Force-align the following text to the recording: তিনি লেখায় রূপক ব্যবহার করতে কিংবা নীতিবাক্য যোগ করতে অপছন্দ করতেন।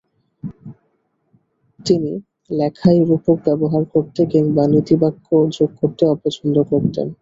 তিনি 1.79 2.11
লেখায় 2.49 3.01
রূপক 3.01 3.37
ব্যবহার 3.47 3.83
করতে 3.93 4.21
কিংবা 4.31 4.63
নীতিবাক্য 4.73 5.27
যোগ 5.51 5.69
করতে 5.79 6.03
অপছন্দ 6.07 6.55
করতেন। 6.71 7.07